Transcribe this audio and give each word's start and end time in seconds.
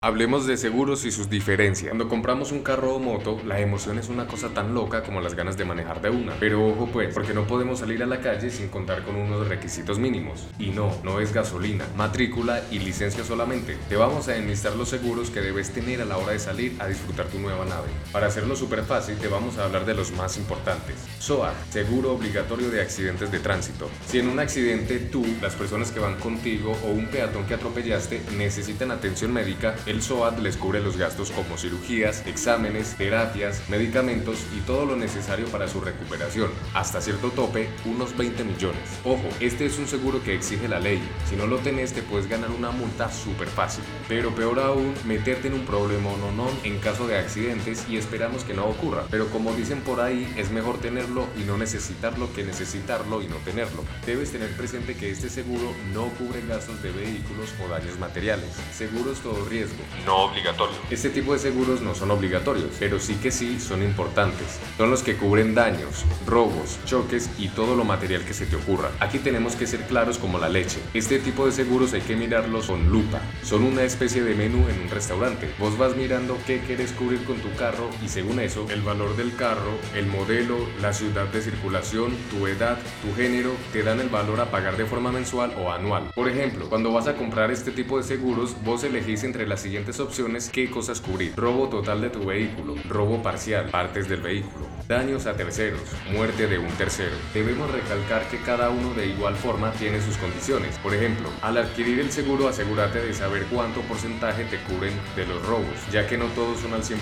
Hablemos 0.00 0.46
de 0.46 0.56
seguros 0.56 1.04
y 1.06 1.10
sus 1.10 1.28
diferencias. 1.28 1.88
Cuando 1.88 2.08
compramos 2.08 2.52
un 2.52 2.62
carro 2.62 2.94
o 2.94 3.00
moto, 3.00 3.40
la 3.44 3.58
emoción 3.58 3.98
es 3.98 4.08
una 4.08 4.28
cosa 4.28 4.50
tan 4.50 4.72
loca 4.72 5.02
como 5.02 5.20
las 5.20 5.34
ganas 5.34 5.56
de 5.58 5.64
manejar 5.64 6.00
de 6.00 6.08
una. 6.08 6.34
Pero 6.38 6.64
ojo 6.68 6.88
pues, 6.92 7.12
porque 7.12 7.34
no 7.34 7.48
podemos 7.48 7.80
salir 7.80 8.04
a 8.04 8.06
la 8.06 8.20
calle 8.20 8.48
sin 8.50 8.68
contar 8.68 9.02
con 9.02 9.16
unos 9.16 9.48
requisitos 9.48 9.98
mínimos. 9.98 10.46
Y 10.56 10.66
no, 10.68 10.96
no 11.02 11.18
es 11.18 11.32
gasolina, 11.32 11.84
matrícula 11.96 12.62
y 12.70 12.78
licencia 12.78 13.24
solamente. 13.24 13.76
Te 13.88 13.96
vamos 13.96 14.28
a 14.28 14.36
enlistar 14.36 14.76
los 14.76 14.88
seguros 14.88 15.30
que 15.30 15.40
debes 15.40 15.72
tener 15.72 16.00
a 16.00 16.04
la 16.04 16.16
hora 16.16 16.30
de 16.30 16.38
salir 16.38 16.76
a 16.78 16.86
disfrutar 16.86 17.26
tu 17.26 17.40
nueva 17.40 17.64
nave. 17.64 17.88
Para 18.12 18.28
hacerlo 18.28 18.54
súper 18.54 18.84
fácil, 18.84 19.16
te 19.16 19.26
vamos 19.26 19.58
a 19.58 19.64
hablar 19.64 19.84
de 19.84 19.94
los 19.94 20.12
más 20.12 20.36
importantes. 20.36 20.94
SOA, 21.18 21.52
seguro 21.70 22.12
obligatorio 22.12 22.70
de 22.70 22.82
accidentes 22.82 23.32
de 23.32 23.40
tránsito. 23.40 23.90
Si 24.06 24.20
en 24.20 24.28
un 24.28 24.38
accidente 24.38 25.00
tú, 25.00 25.26
las 25.42 25.56
personas 25.56 25.90
que 25.90 25.98
van 25.98 26.20
contigo 26.20 26.78
o 26.84 26.86
un 26.86 27.06
peatón 27.06 27.46
que 27.46 27.54
atropellaste 27.54 28.22
necesitan 28.36 28.92
atención 28.92 29.32
médica, 29.32 29.74
el 29.88 30.02
SOAT 30.02 30.38
les 30.40 30.58
cubre 30.58 30.80
los 30.80 30.98
gastos 30.98 31.30
como 31.30 31.56
cirugías, 31.56 32.26
exámenes, 32.26 32.94
terapias, 32.96 33.62
medicamentos 33.70 34.44
y 34.54 34.60
todo 34.60 34.84
lo 34.84 34.96
necesario 34.96 35.46
para 35.46 35.66
su 35.66 35.80
recuperación, 35.80 36.50
hasta 36.74 37.00
cierto 37.00 37.30
tope, 37.30 37.70
unos 37.86 38.14
20 38.16 38.44
millones. 38.44 38.82
Ojo, 39.04 39.28
este 39.40 39.64
es 39.64 39.78
un 39.78 39.86
seguro 39.86 40.22
que 40.22 40.34
exige 40.34 40.68
la 40.68 40.78
ley, 40.78 41.02
si 41.28 41.36
no 41.36 41.46
lo 41.46 41.58
tenés 41.58 41.94
te 41.94 42.02
puedes 42.02 42.28
ganar 42.28 42.50
una 42.50 42.70
multa 42.70 43.10
súper 43.10 43.48
fácil, 43.48 43.82
pero 44.08 44.34
peor 44.34 44.60
aún, 44.60 44.92
meterte 45.06 45.48
en 45.48 45.54
un 45.54 45.64
problema 45.64 46.10
o 46.10 46.32
no 46.32 46.48
en 46.64 46.78
caso 46.80 47.06
de 47.06 47.16
accidentes 47.16 47.86
y 47.88 47.96
esperamos 47.96 48.44
que 48.44 48.52
no 48.52 48.66
ocurra, 48.66 49.04
pero 49.10 49.28
como 49.28 49.54
dicen 49.54 49.80
por 49.80 50.00
ahí, 50.00 50.30
es 50.36 50.50
mejor 50.50 50.78
tenerlo 50.78 51.26
y 51.40 51.44
no 51.44 51.56
necesitarlo 51.56 52.32
que 52.34 52.44
necesitarlo 52.44 53.22
y 53.22 53.28
no 53.28 53.36
tenerlo. 53.36 53.84
Debes 54.04 54.32
tener 54.32 54.50
presente 54.56 54.94
que 54.94 55.10
este 55.10 55.30
seguro 55.30 55.72
no 55.94 56.08
cubre 56.10 56.42
gastos 56.46 56.82
de 56.82 56.92
vehículos 56.92 57.54
o 57.64 57.68
daños 57.68 57.98
materiales, 57.98 58.50
seguros 58.76 59.20
todo 59.20 59.44
riesgo, 59.46 59.77
no 60.06 60.16
obligatorio. 60.24 60.76
Este 60.90 61.10
tipo 61.10 61.32
de 61.32 61.38
seguros 61.38 61.80
no 61.80 61.94
son 61.94 62.10
obligatorios, 62.10 62.70
pero 62.78 62.98
sí 62.98 63.14
que 63.14 63.30
sí 63.30 63.58
son 63.60 63.82
importantes. 63.82 64.58
Son 64.76 64.90
los 64.90 65.02
que 65.02 65.16
cubren 65.16 65.54
daños, 65.54 66.04
robos, 66.26 66.78
choques 66.84 67.30
y 67.38 67.48
todo 67.48 67.76
lo 67.76 67.84
material 67.84 68.24
que 68.24 68.34
se 68.34 68.46
te 68.46 68.56
ocurra. 68.56 68.90
Aquí 69.00 69.18
tenemos 69.18 69.56
que 69.56 69.66
ser 69.66 69.80
claros 69.86 70.18
como 70.18 70.38
la 70.38 70.48
leche. 70.48 70.78
Este 70.94 71.18
tipo 71.18 71.46
de 71.46 71.52
seguros 71.52 71.92
hay 71.92 72.00
que 72.00 72.16
mirarlos 72.16 72.66
con 72.66 72.90
lupa. 72.90 73.20
Son 73.42 73.64
una 73.64 73.82
especie 73.82 74.22
de 74.22 74.34
menú 74.34 74.68
en 74.68 74.80
un 74.80 74.88
restaurante. 74.88 75.50
Vos 75.58 75.76
vas 75.78 75.96
mirando 75.96 76.38
qué 76.46 76.60
quieres 76.60 76.92
cubrir 76.92 77.24
con 77.24 77.36
tu 77.38 77.54
carro 77.54 77.90
y 78.04 78.08
según 78.08 78.40
eso, 78.40 78.66
el 78.70 78.82
valor 78.82 79.16
del 79.16 79.34
carro, 79.34 79.72
el 79.94 80.06
modelo, 80.06 80.58
la 80.80 80.92
ciudad 80.92 81.26
de 81.28 81.42
circulación, 81.42 82.16
tu 82.30 82.46
edad, 82.46 82.78
tu 83.02 83.14
género, 83.14 83.52
te 83.72 83.82
dan 83.82 84.00
el 84.00 84.08
valor 84.08 84.40
a 84.40 84.50
pagar 84.50 84.76
de 84.76 84.86
forma 84.86 85.12
mensual 85.12 85.54
o 85.58 85.70
anual. 85.70 86.10
Por 86.14 86.28
ejemplo, 86.28 86.68
cuando 86.68 86.92
vas 86.92 87.06
a 87.06 87.14
comprar 87.14 87.50
este 87.50 87.70
tipo 87.70 87.98
de 87.98 88.04
seguros, 88.04 88.56
vos 88.64 88.84
elegís 88.84 89.24
entre 89.24 89.46
las 89.46 89.60
siguientes 89.68 90.00
opciones 90.00 90.48
qué 90.50 90.70
cosas 90.70 91.02
cubrir. 91.02 91.34
Robo 91.36 91.68
total 91.68 92.00
de 92.00 92.08
tu 92.08 92.24
vehículo, 92.24 92.74
robo 92.88 93.22
parcial, 93.22 93.68
partes 93.68 94.08
del 94.08 94.22
vehículo, 94.22 94.66
daños 94.88 95.26
a 95.26 95.36
terceros, 95.36 95.82
muerte 96.10 96.46
de 96.46 96.58
un 96.58 96.70
tercero. 96.78 97.14
Debemos 97.34 97.70
recalcar 97.70 98.26
que 98.30 98.38
cada 98.38 98.70
uno 98.70 98.94
de 98.94 99.08
igual 99.08 99.36
forma 99.36 99.70
tiene 99.72 100.00
sus 100.00 100.16
condiciones. 100.16 100.78
Por 100.78 100.94
ejemplo, 100.94 101.28
al 101.42 101.58
adquirir 101.58 102.00
el 102.00 102.10
seguro 102.10 102.48
asegúrate 102.48 102.98
de 102.98 103.12
saber 103.12 103.44
cuánto 103.52 103.82
porcentaje 103.82 104.44
te 104.44 104.56
cubren 104.60 104.94
de 105.14 105.26
los 105.26 105.44
robos, 105.44 105.66
ya 105.92 106.06
que 106.06 106.16
no 106.16 106.24
todos 106.28 106.60
son 106.60 106.72
al 106.72 106.82
100% 106.82 106.96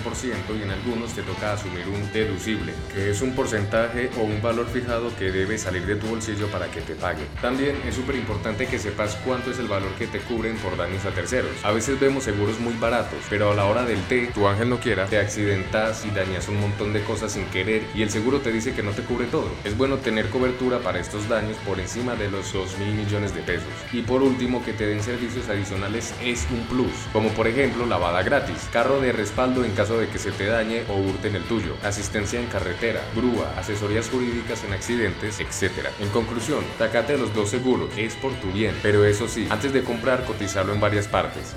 y 0.58 0.62
en 0.62 0.70
algunos 0.70 1.12
te 1.12 1.23
toca 1.23 1.53
asumir 1.53 1.86
un 1.86 2.12
deducible, 2.12 2.73
que 2.92 3.11
es 3.11 3.23
un 3.23 3.36
porcentaje 3.36 4.11
o 4.19 4.23
un 4.23 4.42
valor 4.42 4.67
fijado 4.67 5.14
que 5.17 5.30
debe 5.30 5.56
salir 5.56 5.86
de 5.86 5.95
tu 5.95 6.08
bolsillo 6.08 6.48
para 6.48 6.69
que 6.69 6.80
te 6.80 6.97
pague. 6.97 7.23
También 7.41 7.77
es 7.86 7.95
súper 7.95 8.17
importante 8.17 8.67
que 8.67 8.80
sepas 8.80 9.14
cuánto 9.25 9.53
es 9.53 9.61
el 9.61 9.69
valor 9.69 9.92
que 10.01 10.08
te 10.08 10.19
cubren 10.19 10.56
por 10.56 10.77
daños 10.77 11.05
a 11.05 11.11
terceros. 11.11 11.53
A 11.62 11.70
veces 11.70 12.01
vemos 12.01 12.25
seguros 12.25 12.55
muy 12.60 12.74
baratos, 12.74 13.18
pero 13.28 13.52
a 13.52 13.54
la 13.54 13.64
hora 13.64 13.84
del 13.84 14.00
té, 14.04 14.30
tu 14.34 14.46
ángel 14.46 14.68
no 14.68 14.80
quiera, 14.80 15.06
te 15.06 15.18
accidentas 15.18 16.04
y 16.04 16.10
dañas 16.10 16.48
un 16.48 16.60
montón 16.60 16.92
de 16.92 17.02
cosas 17.02 17.32
sin 17.32 17.44
querer 17.46 17.84
y 17.94 18.02
el 18.02 18.10
seguro 18.10 18.40
te 18.40 18.52
dice 18.52 18.74
que 18.74 18.82
no 18.82 18.92
te 18.92 19.02
cubre 19.02 19.26
todo. 19.26 19.50
Es 19.64 19.76
bueno 19.76 19.96
tener 19.98 20.28
cobertura 20.30 20.80
para 20.80 20.98
estos 21.00 21.28
daños 21.28 21.56
por 21.66 21.80
encima 21.80 22.14
de 22.14 22.30
los 22.30 22.52
2 22.52 22.78
mil 22.78 22.95
millones 22.95 23.34
de 23.34 23.42
pesos. 23.42 23.68
Y 23.92 24.02
por 24.02 24.22
último, 24.22 24.64
que 24.64 24.72
te 24.72 24.86
den 24.86 25.02
servicios 25.02 25.48
adicionales 25.48 26.14
es 26.22 26.46
un 26.50 26.61
plus, 26.66 26.92
como 27.12 27.30
por 27.30 27.46
ejemplo 27.46 27.86
lavada 27.86 28.22
gratis, 28.22 28.68
carro 28.72 29.00
de 29.00 29.12
respaldo 29.12 29.64
en 29.64 29.72
caso 29.72 29.98
de 29.98 30.08
que 30.08 30.18
se 30.18 30.33
te 30.33 30.46
dañe 30.46 30.83
o 30.89 30.95
hurten 30.95 31.36
el 31.36 31.42
tuyo, 31.45 31.77
asistencia 31.83 32.40
en 32.40 32.46
carretera, 32.46 33.00
grúa, 33.14 33.52
asesorías 33.58 34.08
jurídicas 34.08 34.64
en 34.64 34.72
accidentes, 34.72 35.40
etc. 35.40 35.89
En 36.00 36.08
conclusión, 36.11 36.64
tacate 36.78 37.16
los 37.18 37.34
dos 37.34 37.50
seguros, 37.50 37.90
es 37.96 38.14
por 38.14 38.33
tu 38.34 38.50
bien, 38.52 38.74
pero 38.83 39.05
eso 39.05 39.28
sí, 39.28 39.46
antes 39.50 39.72
de 39.72 39.83
comprar, 39.83 40.24
cotizarlo 40.24 40.72
en 40.72 40.80
varias 40.80 41.08
partes. 41.08 41.55